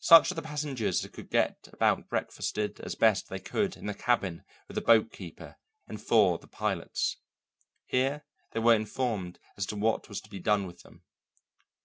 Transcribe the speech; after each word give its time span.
Such 0.00 0.32
of 0.32 0.34
the 0.34 0.42
passengers 0.42 1.04
as 1.04 1.10
could 1.12 1.30
get 1.30 1.68
about 1.72 2.08
breakfasted 2.08 2.80
as 2.80 2.96
best 2.96 3.28
they 3.28 3.38
could 3.38 3.76
in 3.76 3.86
the 3.86 3.94
cabin 3.94 4.42
with 4.66 4.74
the 4.74 4.80
boatkeeper 4.82 5.54
and 5.86 6.02
four 6.02 6.34
of 6.34 6.40
the 6.40 6.48
pilots. 6.48 7.18
Here 7.86 8.24
they 8.50 8.58
were 8.58 8.74
informed 8.74 9.38
as 9.56 9.64
to 9.66 9.76
what 9.76 10.08
was 10.08 10.20
to 10.22 10.28
be 10.30 10.40
done 10.40 10.66
with 10.66 10.80
them. 10.82 11.04